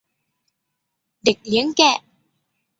[1.23, 1.97] เด็กเลี้ยงแกะ